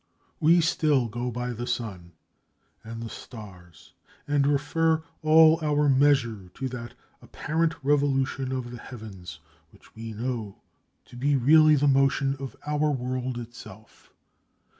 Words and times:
We 0.39 0.61
still 0.61 1.07
go 1.09 1.29
by 1.29 1.53
the 1.53 1.67
sun 1.67 2.13
and 2.83 3.03
the 3.03 3.07
stars 3.09 3.93
and 4.27 4.47
refer 4.47 5.03
all 5.21 5.59
our 5.61 5.87
measure 5.89 6.49
to 6.55 6.67
that 6.69 6.95
apparent 7.21 7.75
revolution 7.83 8.51
of 8.51 8.71
the 8.71 8.79
heavens 8.79 9.37
which 9.69 9.93
we 9.93 10.13
know 10.13 10.57
to 11.05 11.15
be 11.15 11.35
really 11.35 11.75
the 11.75 11.87
motion 11.87 12.35
of 12.39 12.55
our 12.65 12.89
world 12.89 13.37
itself. 13.37 14.11